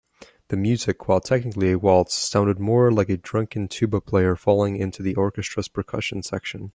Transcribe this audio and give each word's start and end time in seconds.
The 0.47 0.57
music, 0.57 1.07
while 1.07 1.19
technically 1.21 1.73
a 1.73 1.77
waltz, 1.77 2.15
sounded 2.15 2.57
more 2.57 2.91
like 2.91 3.09
a 3.09 3.17
drunken 3.17 3.67
tuba 3.67 4.01
player 4.01 4.35
falling 4.35 4.75
into 4.77 5.03
the 5.03 5.13
orchestra's 5.13 5.67
percussion 5.67 6.23
section. 6.23 6.69